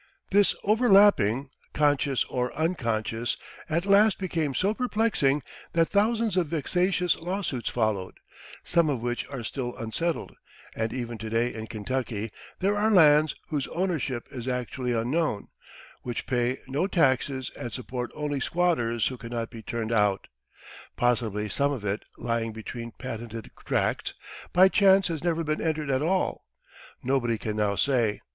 This 0.31 0.55
overlapping, 0.63 1.51
conscious 1.73 2.23
or 2.23 2.51
unconscious, 2.55 3.37
at 3.69 3.85
last 3.85 4.17
became 4.17 4.55
so 4.55 4.73
perplexing 4.73 5.43
that 5.73 5.89
thousands 5.89 6.35
of 6.35 6.47
vexatious 6.47 7.19
lawsuits 7.19 7.69
followed, 7.69 8.15
some 8.63 8.89
of 8.89 9.03
which 9.03 9.27
are 9.29 9.43
still 9.43 9.75
unsettled; 9.77 10.35
and 10.75 10.91
even 10.91 11.19
to 11.19 11.29
day 11.29 11.53
in 11.53 11.67
Kentucky 11.67 12.31
there 12.61 12.75
are 12.75 12.89
lands 12.89 13.35
whose 13.49 13.67
ownership 13.67 14.27
is 14.31 14.47
actually 14.47 14.91
unknown, 14.91 15.49
which 16.01 16.25
pay 16.25 16.57
no 16.67 16.87
taxes 16.87 17.51
and 17.55 17.71
support 17.71 18.09
only 18.15 18.39
squatters 18.39 19.05
who 19.05 19.17
can 19.17 19.29
not 19.29 19.51
be 19.51 19.61
turned 19.61 19.91
out 19.91 20.25
possibly 20.97 21.47
some 21.47 21.71
of 21.71 21.85
it, 21.85 22.01
lying 22.17 22.51
between 22.51 22.89
patented 22.91 23.51
tracts, 23.67 24.15
by 24.51 24.67
chance 24.67 25.09
has 25.09 25.23
never 25.23 25.43
been 25.43 25.61
entered 25.61 25.91
at 25.91 26.01
all. 26.01 26.43
Nobody 27.03 27.37
can 27.37 27.55
now 27.57 27.75
say. 27.75 28.21